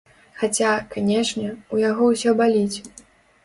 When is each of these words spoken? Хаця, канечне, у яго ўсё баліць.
Хаця, 0.39 0.71
канечне, 0.95 1.53
у 1.77 1.83
яго 1.89 2.11
ўсё 2.17 2.37
баліць. 2.43 2.77